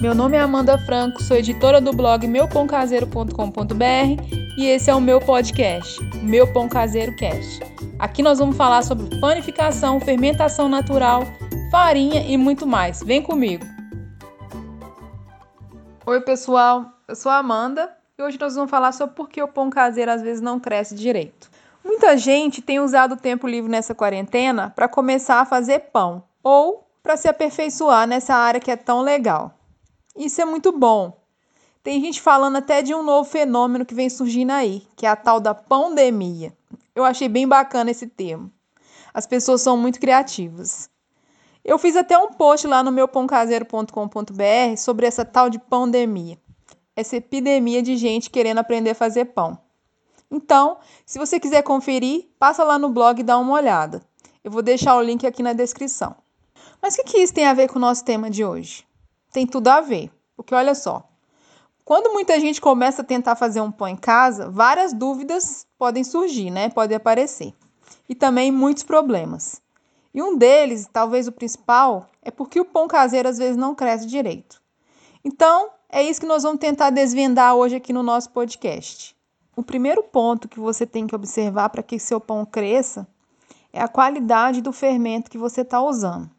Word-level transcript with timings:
Meu 0.00 0.14
nome 0.14 0.34
é 0.34 0.40
Amanda 0.40 0.78
Franco, 0.78 1.22
sou 1.22 1.36
editora 1.36 1.78
do 1.78 1.92
blog 1.92 2.26
meupãocaseiro.com.br 2.26 3.34
e 4.56 4.66
esse 4.66 4.88
é 4.88 4.94
o 4.94 5.00
meu 5.00 5.20
podcast, 5.20 6.02
Meu 6.22 6.50
Pão 6.50 6.70
Caseiro 6.70 7.14
Cast. 7.16 7.60
Aqui 7.98 8.22
nós 8.22 8.38
vamos 8.38 8.56
falar 8.56 8.80
sobre 8.80 9.20
panificação, 9.20 10.00
fermentação 10.00 10.70
natural, 10.70 11.24
farinha 11.70 12.22
e 12.22 12.38
muito 12.38 12.66
mais. 12.66 13.02
Vem 13.02 13.20
comigo! 13.20 13.62
Oi, 16.06 16.20
pessoal, 16.22 16.86
eu 17.06 17.14
sou 17.14 17.30
a 17.30 17.36
Amanda 17.36 17.94
e 18.18 18.22
hoje 18.22 18.38
nós 18.40 18.54
vamos 18.54 18.70
falar 18.70 18.92
sobre 18.92 19.14
por 19.14 19.28
que 19.28 19.42
o 19.42 19.48
pão 19.48 19.68
caseiro 19.68 20.12
às 20.12 20.22
vezes 20.22 20.40
não 20.40 20.58
cresce 20.58 20.94
direito. 20.94 21.50
Muita 21.84 22.16
gente 22.16 22.62
tem 22.62 22.80
usado 22.80 23.12
o 23.12 23.18
tempo 23.18 23.46
livre 23.46 23.70
nessa 23.70 23.94
quarentena 23.94 24.72
para 24.74 24.88
começar 24.88 25.42
a 25.42 25.44
fazer 25.44 25.90
pão 25.92 26.24
ou 26.42 26.88
para 27.02 27.18
se 27.18 27.28
aperfeiçoar 27.28 28.06
nessa 28.06 28.34
área 28.34 28.60
que 28.60 28.70
é 28.70 28.76
tão 28.76 29.02
legal. 29.02 29.59
Isso 30.16 30.40
é 30.40 30.44
muito 30.44 30.72
bom. 30.72 31.20
Tem 31.82 32.00
gente 32.00 32.20
falando 32.20 32.56
até 32.56 32.82
de 32.82 32.94
um 32.94 33.02
novo 33.02 33.28
fenômeno 33.28 33.86
que 33.86 33.94
vem 33.94 34.10
surgindo 34.10 34.50
aí, 34.50 34.86
que 34.96 35.06
é 35.06 35.08
a 35.08 35.16
tal 35.16 35.40
da 35.40 35.54
pandemia. 35.54 36.54
Eu 36.94 37.04
achei 37.04 37.28
bem 37.28 37.48
bacana 37.48 37.90
esse 37.90 38.06
termo. 38.06 38.50
As 39.14 39.26
pessoas 39.26 39.62
são 39.62 39.76
muito 39.76 39.98
criativas. 39.98 40.90
Eu 41.64 41.78
fiz 41.78 41.96
até 41.96 42.18
um 42.18 42.28
post 42.28 42.66
lá 42.66 42.82
no 42.82 42.92
meu 42.92 43.08
pãocaseiro.com.br 43.08 44.76
sobre 44.76 45.06
essa 45.06 45.24
tal 45.24 45.48
de 45.48 45.58
pandemia. 45.58 46.38
Essa 46.94 47.16
epidemia 47.16 47.82
de 47.82 47.96
gente 47.96 48.30
querendo 48.30 48.58
aprender 48.58 48.90
a 48.90 48.94
fazer 48.94 49.26
pão. 49.26 49.58
Então, 50.30 50.78
se 51.04 51.18
você 51.18 51.40
quiser 51.40 51.62
conferir, 51.62 52.28
passa 52.38 52.62
lá 52.62 52.78
no 52.78 52.88
blog 52.88 53.20
e 53.20 53.24
dá 53.24 53.38
uma 53.38 53.54
olhada. 53.54 54.02
Eu 54.44 54.50
vou 54.50 54.62
deixar 54.62 54.96
o 54.96 55.02
link 55.02 55.26
aqui 55.26 55.42
na 55.42 55.52
descrição. 55.52 56.14
Mas 56.80 56.94
o 56.94 56.98
que, 56.98 57.04
que 57.04 57.18
isso 57.18 57.34
tem 57.34 57.46
a 57.46 57.54
ver 57.54 57.68
com 57.68 57.78
o 57.78 57.80
nosso 57.80 58.04
tema 58.04 58.30
de 58.30 58.44
hoje? 58.44 58.89
Tem 59.32 59.46
tudo 59.46 59.68
a 59.68 59.80
ver, 59.80 60.10
porque 60.36 60.54
olha 60.54 60.74
só. 60.74 61.08
Quando 61.84 62.12
muita 62.12 62.38
gente 62.38 62.60
começa 62.60 63.02
a 63.02 63.04
tentar 63.04 63.34
fazer 63.36 63.60
um 63.60 63.70
pão 63.72 63.88
em 63.88 63.96
casa, 63.96 64.48
várias 64.48 64.92
dúvidas 64.92 65.66
podem 65.76 66.04
surgir, 66.04 66.50
né? 66.50 66.68
Podem 66.68 66.96
aparecer. 66.96 67.52
E 68.08 68.14
também 68.14 68.52
muitos 68.52 68.82
problemas. 68.82 69.60
E 70.12 70.22
um 70.22 70.36
deles, 70.36 70.88
talvez 70.92 71.26
o 71.28 71.32
principal, 71.32 72.08
é 72.22 72.30
porque 72.30 72.60
o 72.60 72.64
pão 72.64 72.86
caseiro 72.86 73.28
às 73.28 73.38
vezes 73.38 73.56
não 73.56 73.74
cresce 73.74 74.06
direito. 74.06 74.60
Então, 75.24 75.70
é 75.88 76.02
isso 76.02 76.20
que 76.20 76.26
nós 76.26 76.42
vamos 76.42 76.60
tentar 76.60 76.90
desvendar 76.90 77.54
hoje 77.54 77.76
aqui 77.76 77.92
no 77.92 78.02
nosso 78.02 78.30
podcast. 78.30 79.16
O 79.56 79.62
primeiro 79.62 80.02
ponto 80.02 80.48
que 80.48 80.60
você 80.60 80.86
tem 80.86 81.06
que 81.06 81.14
observar 81.14 81.68
para 81.70 81.82
que 81.82 81.98
seu 81.98 82.20
pão 82.20 82.44
cresça 82.46 83.06
é 83.72 83.80
a 83.80 83.88
qualidade 83.88 84.60
do 84.60 84.72
fermento 84.72 85.30
que 85.30 85.38
você 85.38 85.62
está 85.62 85.82
usando. 85.82 86.30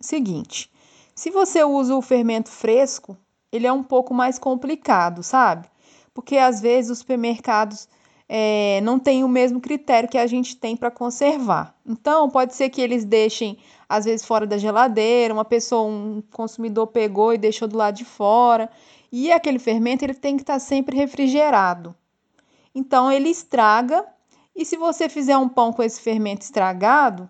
Seguinte, 0.00 0.70
se 1.14 1.30
você 1.30 1.62
usa 1.62 1.94
o 1.94 2.02
fermento 2.02 2.50
fresco, 2.50 3.16
ele 3.52 3.66
é 3.66 3.72
um 3.72 3.82
pouco 3.82 4.12
mais 4.12 4.38
complicado, 4.38 5.22
sabe? 5.22 5.68
Porque 6.12 6.36
às 6.36 6.60
vezes 6.60 6.90
os 6.90 6.98
supermercados 6.98 7.88
é, 8.28 8.80
não 8.82 8.98
têm 8.98 9.22
o 9.22 9.28
mesmo 9.28 9.60
critério 9.60 10.08
que 10.08 10.18
a 10.18 10.26
gente 10.26 10.56
tem 10.56 10.76
para 10.76 10.90
conservar. 10.90 11.74
Então, 11.86 12.28
pode 12.28 12.54
ser 12.54 12.70
que 12.70 12.80
eles 12.80 13.04
deixem, 13.04 13.58
às 13.88 14.04
vezes, 14.04 14.26
fora 14.26 14.46
da 14.46 14.58
geladeira, 14.58 15.34
uma 15.34 15.44
pessoa, 15.44 15.86
um 15.86 16.22
consumidor 16.32 16.88
pegou 16.88 17.32
e 17.32 17.38
deixou 17.38 17.68
do 17.68 17.76
lado 17.76 17.96
de 17.96 18.04
fora. 18.04 18.70
E 19.12 19.30
aquele 19.30 19.58
fermento 19.58 20.04
ele 20.04 20.14
tem 20.14 20.36
que 20.36 20.42
estar 20.42 20.54
tá 20.54 20.58
sempre 20.58 20.96
refrigerado. 20.96 21.94
Então, 22.74 23.10
ele 23.12 23.28
estraga. 23.28 24.04
E 24.56 24.64
se 24.64 24.76
você 24.76 25.08
fizer 25.08 25.36
um 25.36 25.48
pão 25.48 25.72
com 25.72 25.82
esse 25.82 26.00
fermento 26.00 26.42
estragado, 26.42 27.28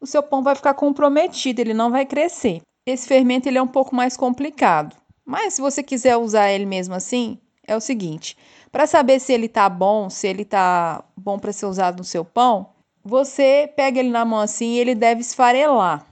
o 0.00 0.06
seu 0.06 0.22
pão 0.22 0.42
vai 0.42 0.54
ficar 0.54 0.74
comprometido, 0.74 1.60
ele 1.60 1.74
não 1.74 1.90
vai 1.90 2.06
crescer. 2.06 2.62
Esse 2.86 3.08
fermento 3.08 3.48
ele 3.48 3.58
é 3.58 3.62
um 3.62 3.66
pouco 3.66 3.96
mais 3.96 4.16
complicado, 4.16 4.94
mas 5.24 5.54
se 5.54 5.60
você 5.60 5.82
quiser 5.82 6.16
usar 6.16 6.52
ele 6.52 6.64
mesmo 6.64 6.94
assim, 6.94 7.36
é 7.66 7.74
o 7.76 7.80
seguinte: 7.80 8.38
para 8.70 8.86
saber 8.86 9.18
se 9.18 9.32
ele 9.32 9.48
tá 9.48 9.68
bom, 9.68 10.08
se 10.08 10.28
ele 10.28 10.44
tá 10.44 11.02
bom 11.16 11.36
para 11.36 11.52
ser 11.52 11.66
usado 11.66 11.98
no 11.98 12.04
seu 12.04 12.24
pão, 12.24 12.70
você 13.04 13.68
pega 13.74 13.98
ele 13.98 14.10
na 14.10 14.24
mão 14.24 14.38
assim 14.38 14.74
e 14.74 14.78
ele 14.78 14.94
deve 14.94 15.20
esfarelar. 15.20 16.06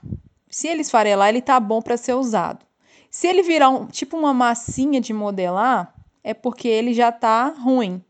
Se 0.49 0.67
ele 0.67 0.81
esfarelar, 0.81 1.29
ele 1.29 1.41
tá 1.41 1.61
bom 1.61 1.81
para 1.81 1.95
ser 1.95 2.13
usado. 2.13 2.65
Se 3.09 3.25
ele 3.25 3.41
virar 3.41 3.69
um, 3.69 3.85
tipo 3.85 4.17
uma 4.17 4.33
massinha 4.33 4.99
de 4.99 5.13
modelar, 5.13 5.95
é 6.21 6.33
porque 6.33 6.67
ele 6.67 6.93
já 6.93 7.09
tá 7.09 7.55
ruim. 7.57 8.03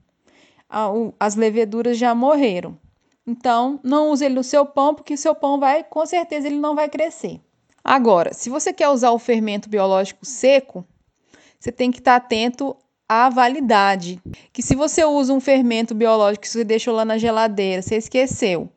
As 1.19 1.35
leveduras 1.35 1.99
já 1.99 2.15
morreram. 2.15 2.75
Então, 3.27 3.79
não 3.83 4.09
use 4.09 4.25
ele 4.25 4.33
no 4.33 4.43
seu 4.43 4.65
pão, 4.65 4.95
porque 4.95 5.15
seu 5.15 5.35
pão 5.35 5.59
vai, 5.59 5.83
com 5.83 6.03
certeza, 6.03 6.47
ele 6.47 6.57
não 6.57 6.73
vai 6.73 6.89
crescer. 6.89 7.39
Agora, 7.87 8.33
se 8.33 8.49
você 8.49 8.73
quer 8.73 8.89
usar 8.89 9.11
o 9.11 9.19
fermento 9.19 9.69
biológico 9.69 10.25
seco, 10.25 10.83
você 11.59 11.71
tem 11.71 11.91
que 11.91 11.99
estar 11.99 12.15
atento 12.15 12.75
à 13.07 13.29
validade. 13.29 14.19
Que 14.51 14.63
se 14.63 14.75
você 14.75 15.05
usa 15.05 15.31
um 15.31 15.39
fermento 15.39 15.93
biológico 15.93 16.41
que 16.41 16.49
você 16.49 16.63
deixou 16.63 16.95
lá 16.95 17.05
na 17.05 17.19
geladeira, 17.19 17.83
você 17.83 17.97
esqueceu, 17.97 18.71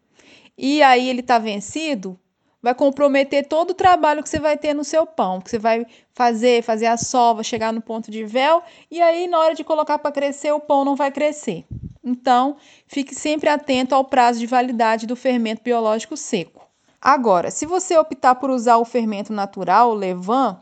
e 0.58 0.82
aí 0.82 1.08
ele 1.08 1.20
está 1.20 1.38
vencido, 1.38 2.20
vai 2.62 2.74
comprometer 2.74 3.48
todo 3.48 3.70
o 3.70 3.74
trabalho 3.74 4.22
que 4.22 4.28
você 4.28 4.38
vai 4.38 4.58
ter 4.58 4.74
no 4.74 4.84
seu 4.84 5.06
pão, 5.06 5.40
que 5.40 5.48
você 5.48 5.58
vai 5.58 5.86
fazer, 6.12 6.62
fazer 6.62 6.86
a 6.86 6.98
sova, 6.98 7.42
chegar 7.42 7.72
no 7.72 7.80
ponto 7.80 8.10
de 8.10 8.24
véu, 8.24 8.62
e 8.90 9.00
aí 9.00 9.26
na 9.26 9.38
hora 9.38 9.54
de 9.54 9.64
colocar 9.64 9.98
para 9.98 10.12
crescer, 10.12 10.52
o 10.52 10.60
pão 10.60 10.84
não 10.84 10.94
vai 10.94 11.10
crescer. 11.10 11.64
Então, 12.04 12.58
fique 12.86 13.14
sempre 13.14 13.48
atento 13.48 13.94
ao 13.94 14.04
prazo 14.04 14.38
de 14.38 14.46
validade 14.46 15.06
do 15.06 15.16
fermento 15.16 15.62
biológico 15.62 16.14
seco. 16.14 16.67
Agora, 17.00 17.50
se 17.50 17.64
você 17.64 17.96
optar 17.96 18.34
por 18.34 18.50
usar 18.50 18.76
o 18.78 18.84
fermento 18.84 19.32
natural, 19.32 19.90
o 19.90 19.94
levain, 19.94 20.56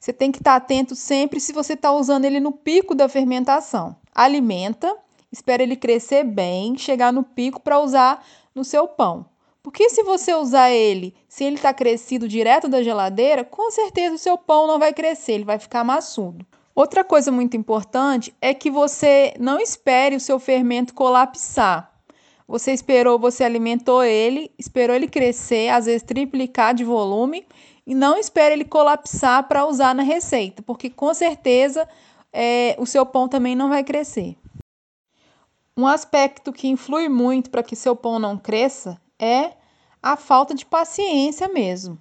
você 0.00 0.12
tem 0.12 0.32
que 0.32 0.38
estar 0.38 0.56
atento 0.56 0.96
sempre 0.96 1.38
se 1.38 1.52
você 1.52 1.74
está 1.74 1.92
usando 1.92 2.24
ele 2.24 2.40
no 2.40 2.52
pico 2.52 2.94
da 2.94 3.08
fermentação. 3.08 3.94
Alimenta, 4.14 4.96
espera 5.30 5.62
ele 5.62 5.76
crescer 5.76 6.24
bem, 6.24 6.76
chegar 6.76 7.12
no 7.12 7.22
pico 7.22 7.60
para 7.60 7.78
usar 7.78 8.24
no 8.54 8.64
seu 8.64 8.88
pão. 8.88 9.26
Porque 9.62 9.90
se 9.90 10.02
você 10.02 10.34
usar 10.34 10.70
ele 10.70 11.14
se 11.28 11.44
ele 11.44 11.56
está 11.56 11.72
crescido 11.72 12.26
direto 12.26 12.66
da 12.66 12.82
geladeira, 12.82 13.44
com 13.44 13.70
certeza 13.70 14.14
o 14.14 14.18
seu 14.18 14.38
pão 14.38 14.66
não 14.66 14.78
vai 14.78 14.92
crescer, 14.92 15.32
ele 15.32 15.44
vai 15.44 15.58
ficar 15.58 15.84
maçudo. 15.84 16.46
Outra 16.74 17.04
coisa 17.04 17.30
muito 17.30 17.56
importante 17.56 18.34
é 18.40 18.54
que 18.54 18.70
você 18.70 19.34
não 19.38 19.60
espere 19.60 20.16
o 20.16 20.20
seu 20.20 20.38
fermento 20.38 20.94
colapsar. 20.94 21.92
Você 22.50 22.72
esperou, 22.72 23.16
você 23.16 23.44
alimentou 23.44 24.02
ele, 24.02 24.50
esperou 24.58 24.96
ele 24.96 25.06
crescer, 25.06 25.68
às 25.68 25.86
vezes 25.86 26.02
triplicar 26.02 26.74
de 26.74 26.82
volume, 26.82 27.46
e 27.86 27.94
não 27.94 28.18
espere 28.18 28.54
ele 28.54 28.64
colapsar 28.64 29.46
para 29.46 29.64
usar 29.64 29.94
na 29.94 30.02
receita, 30.02 30.60
porque 30.60 30.90
com 30.90 31.14
certeza 31.14 31.88
é, 32.32 32.74
o 32.76 32.84
seu 32.86 33.06
pão 33.06 33.28
também 33.28 33.54
não 33.54 33.68
vai 33.68 33.84
crescer. 33.84 34.36
Um 35.76 35.86
aspecto 35.86 36.52
que 36.52 36.66
influi 36.66 37.08
muito 37.08 37.50
para 37.50 37.62
que 37.62 37.76
seu 37.76 37.94
pão 37.94 38.18
não 38.18 38.36
cresça 38.36 39.00
é 39.16 39.52
a 40.02 40.16
falta 40.16 40.52
de 40.52 40.66
paciência 40.66 41.46
mesmo. 41.46 41.96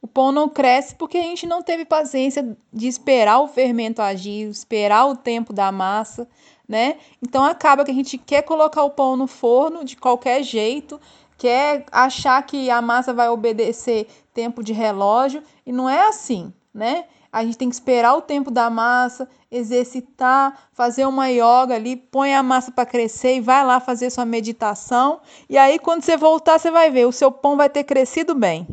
O 0.00 0.06
pão 0.06 0.32
não 0.32 0.48
cresce 0.48 0.94
porque 0.94 1.18
a 1.18 1.22
gente 1.22 1.46
não 1.46 1.60
teve 1.60 1.84
paciência 1.84 2.56
de 2.72 2.86
esperar 2.86 3.40
o 3.40 3.48
fermento 3.48 4.00
agir, 4.00 4.48
esperar 4.48 5.04
o 5.04 5.16
tempo 5.16 5.52
da 5.52 5.70
massa, 5.70 6.26
né? 6.68 6.96
Então 7.22 7.44
acaba 7.44 7.84
que 7.84 7.90
a 7.90 7.94
gente 7.94 8.18
quer 8.18 8.42
colocar 8.42 8.82
o 8.82 8.90
pão 8.90 9.16
no 9.16 9.26
forno 9.26 9.84
de 9.84 9.96
qualquer 9.96 10.42
jeito, 10.42 11.00
quer 11.38 11.84
achar 11.92 12.42
que 12.42 12.70
a 12.70 12.80
massa 12.80 13.12
vai 13.12 13.28
obedecer 13.28 14.08
tempo 14.32 14.62
de 14.62 14.72
relógio 14.72 15.42
e 15.64 15.72
não 15.72 15.88
é 15.88 16.08
assim, 16.08 16.52
né? 16.72 17.04
A 17.32 17.44
gente 17.44 17.58
tem 17.58 17.68
que 17.68 17.74
esperar 17.74 18.14
o 18.14 18.22
tempo 18.22 18.50
da 18.50 18.70
massa, 18.70 19.28
exercitar, 19.50 20.68
fazer 20.72 21.06
uma 21.06 21.28
yoga 21.28 21.74
ali, 21.74 21.94
põe 21.94 22.34
a 22.34 22.42
massa 22.42 22.72
para 22.72 22.86
crescer 22.86 23.36
e 23.36 23.40
vai 23.40 23.62
lá 23.64 23.78
fazer 23.78 24.08
sua 24.08 24.24
meditação. 24.24 25.20
E 25.48 25.58
aí, 25.58 25.78
quando 25.78 26.02
você 26.02 26.16
voltar, 26.16 26.58
você 26.58 26.70
vai 26.70 26.90
ver, 26.90 27.06
o 27.06 27.12
seu 27.12 27.30
pão 27.30 27.54
vai 27.54 27.68
ter 27.68 27.84
crescido 27.84 28.34
bem. 28.34 28.66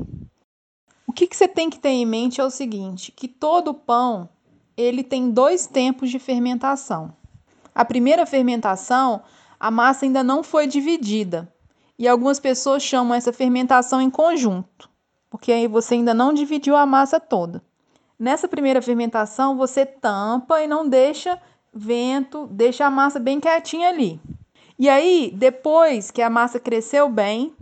O 1.05 1.11
que, 1.11 1.27
que 1.27 1.35
você 1.35 1.47
tem 1.47 1.69
que 1.69 1.77
ter 1.77 1.89
em 1.89 2.05
mente 2.05 2.39
é 2.39 2.43
o 2.43 2.49
seguinte, 2.49 3.11
que 3.11 3.27
todo 3.27 3.73
pão 3.73 4.29
ele 4.77 5.03
tem 5.03 5.29
dois 5.29 5.67
tempos 5.67 6.09
de 6.09 6.17
fermentação. 6.17 7.13
A 7.73 7.83
primeira 7.83 8.25
fermentação, 8.25 9.21
a 9.59 9.71
massa 9.71 10.05
ainda 10.05 10.23
não 10.23 10.43
foi 10.43 10.67
dividida. 10.67 11.51
E 11.97 12.07
algumas 12.07 12.39
pessoas 12.39 12.83
chamam 12.83 13.13
essa 13.15 13.31
fermentação 13.31 14.01
em 14.01 14.09
conjunto, 14.09 14.89
porque 15.29 15.51
aí 15.51 15.67
você 15.67 15.93
ainda 15.95 16.13
não 16.13 16.33
dividiu 16.33 16.75
a 16.75 16.85
massa 16.85 17.19
toda. 17.19 17.63
Nessa 18.17 18.47
primeira 18.47 18.81
fermentação, 18.81 19.57
você 19.57 19.85
tampa 19.85 20.61
e 20.61 20.67
não 20.67 20.87
deixa 20.87 21.39
vento, 21.73 22.47
deixa 22.47 22.85
a 22.85 22.91
massa 22.91 23.19
bem 23.19 23.39
quietinha 23.39 23.89
ali. 23.89 24.19
E 24.77 24.89
aí, 24.89 25.31
depois 25.35 26.11
que 26.11 26.21
a 26.21 26.29
massa 26.29 26.59
cresceu 26.59 27.09
bem, 27.09 27.55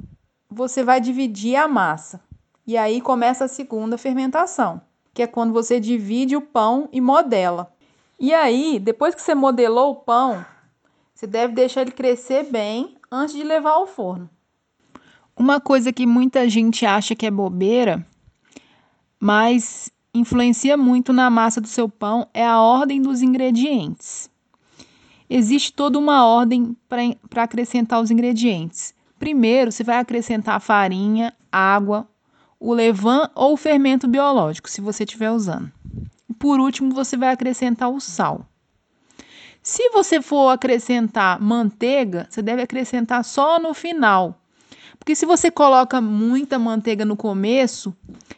você 0.50 0.84
vai 0.84 1.00
dividir 1.00 1.56
a 1.56 1.68
massa. 1.68 2.22
E 2.66 2.78
aí 2.78 3.02
começa 3.02 3.46
a 3.46 3.50
segunda 3.50 3.98
fermentação, 3.98 4.82
que 5.14 5.24
é 5.24 5.28
quando 5.28 5.54
você 5.54 5.80
divide 5.80 6.36
o 6.36 6.42
pão 6.42 6.88
e 6.92 7.02
modela. 7.02 7.74
E 8.24 8.36
aí, 8.36 8.78
depois 8.78 9.16
que 9.16 9.22
você 9.24 9.34
modelou 9.34 9.94
o 9.94 9.96
pão, 9.96 10.46
você 11.12 11.26
deve 11.26 11.56
deixar 11.56 11.82
ele 11.82 11.90
crescer 11.90 12.44
bem 12.52 12.96
antes 13.12 13.34
de 13.34 13.42
levar 13.42 13.72
ao 13.72 13.88
forno. 13.88 14.30
Uma 15.36 15.60
coisa 15.60 15.92
que 15.92 16.06
muita 16.06 16.48
gente 16.48 16.86
acha 16.86 17.16
que 17.16 17.26
é 17.26 17.32
bobeira, 17.32 18.06
mas 19.20 19.92
influencia 20.14 20.78
muito 20.78 21.12
na 21.12 21.32
massa 21.32 21.60
do 21.60 21.68
seu 21.68 21.90
pão 21.90 22.28
é 22.32 22.46
a 22.46 22.62
ordem 22.62 23.02
dos 23.02 23.24
ingredientes. 23.24 24.30
Existe 25.28 25.74
toda 25.74 25.98
uma 25.98 26.24
ordem 26.24 26.78
para 26.88 27.42
acrescentar 27.42 28.00
os 28.00 28.12
ingredientes. 28.12 28.94
Primeiro, 29.18 29.72
você 29.72 29.84
vai 29.84 29.98
acrescentar 29.98 30.58
a 30.58 30.60
farinha, 30.60 31.34
água, 31.52 32.08
o 32.60 32.72
levain 32.72 33.28
ou 33.34 33.54
o 33.54 33.58
fermento 33.58 34.08
biológico, 34.08 34.70
se 34.70 34.80
você 34.80 35.06
estiver 35.06 35.32
usando. 35.32 35.72
Por 36.34 36.60
último, 36.60 36.94
você 36.94 37.18
vai 37.18 37.30
acrescentar 37.30 37.90
o 37.90 38.00
sal. 38.00 38.46
Se 39.64 39.90
você 39.90 40.22
for 40.22 40.50
acrescentar 40.50 41.40
manteiga, 41.40 42.28
você 42.30 42.42
deve 42.42 42.64
acrescentar 42.64 43.24
só 43.24 43.60
no 43.60 43.74
final. 43.74 44.40
Porque 44.98 45.16
se 45.16 45.26
você 45.26 45.52
coloca 45.52 46.02
muita 46.02 46.58
manteiga 46.60 47.06
no 47.06 47.16
começo, 47.16 47.96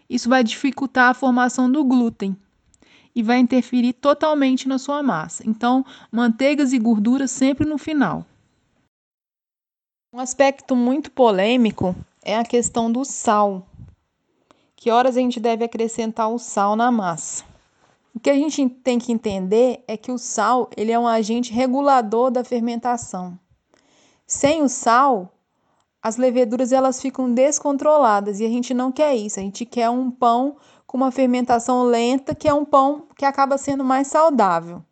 isso 0.09 0.29
vai 0.29 0.43
dificultar 0.43 1.11
a 1.11 1.13
formação 1.13 1.71
do 1.71 1.83
glúten 1.83 2.37
e 3.15 3.21
vai 3.21 3.39
interferir 3.39 3.93
totalmente 3.93 4.67
na 4.67 4.77
sua 4.77 5.03
massa. 5.03 5.47
Então, 5.47 5.85
manteigas 6.11 6.73
e 6.73 6.79
gorduras 6.79 7.31
sempre 7.31 7.67
no 7.67 7.77
final. 7.77 8.25
Um 10.13 10.19
aspecto 10.19 10.75
muito 10.75 11.09
polêmico 11.11 11.95
é 12.23 12.37
a 12.37 12.45
questão 12.45 12.91
do 12.91 13.03
sal. 13.03 13.65
Que 14.75 14.91
horas 14.91 15.15
a 15.15 15.19
gente 15.19 15.39
deve 15.39 15.63
acrescentar 15.63 16.29
o 16.29 16.37
sal 16.37 16.75
na 16.75 16.91
massa? 16.91 17.52
O 18.15 18.19
que 18.19 18.29
a 18.29 18.35
gente 18.35 18.69
tem 18.69 18.99
que 18.99 19.11
entender 19.11 19.83
é 19.87 19.97
que 19.97 20.11
o 20.11 20.19
sal 20.19 20.69
ele 20.77 20.91
é 20.91 20.99
um 20.99 21.07
agente 21.07 21.51
regulador 21.51 22.29
da 22.29 22.43
fermentação. 22.43 23.39
Sem 24.27 24.61
o 24.61 24.69
sal, 24.69 25.33
as 26.01 26.15
leveduras 26.15 26.71
elas 26.71 27.01
ficam 27.01 27.33
descontroladas 27.33 28.39
e 28.39 28.45
a 28.45 28.49
gente 28.49 28.71
não 28.71 28.91
quer 28.91 29.15
isso. 29.15 29.39
A 29.39 29.43
gente 29.43 29.65
quer 29.65 29.89
um 29.89 30.11
pão 30.11 30.57
com 30.85 30.95
uma 30.95 31.09
fermentação 31.09 31.83
lenta, 31.83 32.35
que 32.35 32.47
é 32.47 32.53
um 32.53 32.63
pão 32.63 33.07
que 33.17 33.25
acaba 33.25 33.57
sendo 33.57 33.83
mais 33.83 34.07
saudável. 34.07 34.83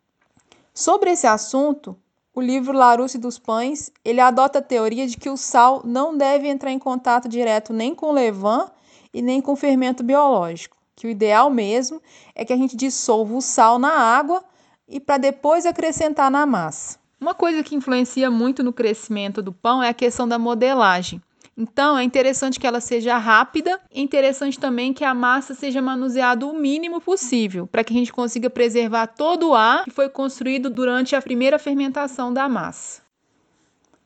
Sobre 0.74 1.12
esse 1.12 1.26
assunto, 1.26 1.96
o 2.34 2.40
livro 2.40 2.76
Larousse 2.76 3.18
dos 3.18 3.38
Pães, 3.38 3.92
ele 4.04 4.20
adota 4.20 4.58
a 4.58 4.62
teoria 4.62 5.06
de 5.06 5.16
que 5.16 5.30
o 5.30 5.36
sal 5.36 5.82
não 5.84 6.16
deve 6.16 6.48
entrar 6.48 6.72
em 6.72 6.78
contato 6.78 7.28
direto 7.28 7.72
nem 7.72 7.94
com 7.94 8.10
levain 8.10 8.66
e 9.14 9.22
nem 9.22 9.40
com 9.40 9.54
fermento 9.54 10.02
biológico 10.02 10.81
que 11.02 11.08
o 11.08 11.10
ideal 11.10 11.50
mesmo 11.50 12.00
é 12.32 12.44
que 12.44 12.52
a 12.52 12.56
gente 12.56 12.76
dissolva 12.76 13.34
o 13.34 13.40
sal 13.40 13.76
na 13.76 13.90
água 13.90 14.44
e 14.86 15.00
para 15.00 15.18
depois 15.18 15.66
acrescentar 15.66 16.30
na 16.30 16.46
massa. 16.46 16.96
Uma 17.20 17.34
coisa 17.34 17.60
que 17.64 17.74
influencia 17.74 18.30
muito 18.30 18.62
no 18.62 18.72
crescimento 18.72 19.42
do 19.42 19.52
pão 19.52 19.82
é 19.82 19.88
a 19.88 19.94
questão 19.94 20.28
da 20.28 20.38
modelagem. 20.38 21.20
Então, 21.58 21.98
é 21.98 22.04
interessante 22.04 22.60
que 22.60 22.68
ela 22.68 22.80
seja 22.80 23.18
rápida, 23.18 23.80
é 23.92 24.00
interessante 24.00 24.60
também 24.60 24.92
que 24.92 25.04
a 25.04 25.12
massa 25.12 25.56
seja 25.56 25.82
manuseada 25.82 26.46
o 26.46 26.54
mínimo 26.54 27.00
possível, 27.00 27.66
para 27.66 27.82
que 27.82 27.92
a 27.92 27.96
gente 27.96 28.12
consiga 28.12 28.48
preservar 28.48 29.08
todo 29.08 29.48
o 29.48 29.54
ar 29.56 29.82
que 29.82 29.90
foi 29.90 30.08
construído 30.08 30.70
durante 30.70 31.16
a 31.16 31.20
primeira 31.20 31.58
fermentação 31.58 32.32
da 32.32 32.48
massa. 32.48 33.02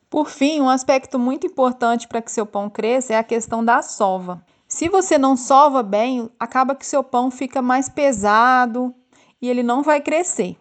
Por 0.09 0.31
fim, 0.31 0.61
um 0.61 0.69
aspecto 0.69 1.19
muito 1.19 1.45
importante 1.45 2.07
para 2.07 2.23
que 2.23 2.31
seu 2.31 2.45
pão 2.47 2.71
cresça 2.71 3.13
é 3.13 3.17
a 3.17 3.23
questão 3.23 3.63
da 3.63 3.83
sova. 3.83 4.41
Se 4.77 4.87
você 4.89 5.17
não 5.17 5.35
sova 5.35 5.81
bem, 5.81 6.29
acaba 6.39 6.75
que 6.75 6.85
seu 6.85 7.03
pão 7.03 7.31
fica 7.31 7.63
mais 7.63 7.89
pesado 7.89 8.93
e 9.41 9.49
ele 9.49 9.63
não 9.63 9.81
vai 9.81 9.99
crescer. 9.99 10.55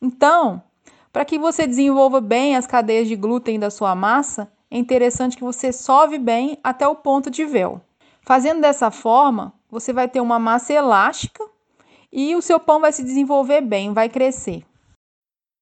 Então, 0.00 0.62
para 1.12 1.24
que 1.24 1.40
você 1.40 1.66
desenvolva 1.66 2.20
bem 2.20 2.54
as 2.54 2.68
cadeias 2.68 3.08
de 3.08 3.16
glúten 3.16 3.58
da 3.58 3.68
sua 3.68 3.96
massa, 3.96 4.48
é 4.70 4.78
interessante 4.78 5.36
que 5.36 5.42
você 5.42 5.72
sove 5.72 6.18
bem 6.18 6.56
até 6.62 6.86
o 6.86 6.94
ponto 6.94 7.32
de 7.32 7.44
véu. 7.44 7.80
Fazendo 8.22 8.60
dessa 8.60 8.92
forma, 8.92 9.52
você 9.68 9.92
vai 9.92 10.06
ter 10.06 10.20
uma 10.20 10.38
massa 10.38 10.74
elástica 10.74 11.44
e 12.12 12.36
o 12.36 12.40
seu 12.40 12.60
pão 12.60 12.80
vai 12.80 12.92
se 12.92 13.02
desenvolver 13.02 13.60
bem, 13.60 13.92
vai 13.92 14.08
crescer. 14.08 14.64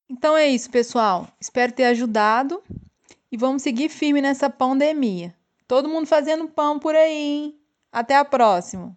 Então 0.07 0.37
é 0.37 0.47
isso, 0.47 0.69
pessoal. 0.71 1.27
Espero 1.41 1.73
ter 1.73 1.85
ajudado 1.85 2.63
e 3.33 3.39
vamos 3.39 3.63
seguir 3.63 3.89
firme 3.89 4.21
nessa 4.21 4.51
pandemia. 4.51 5.35
Todo 5.67 5.89
mundo 5.89 6.07
fazendo 6.07 6.47
pão 6.47 6.79
por 6.79 6.95
aí, 6.95 7.11
hein? 7.11 7.66
Até 7.93 8.17
a 8.17 8.25
próxima! 8.25 8.97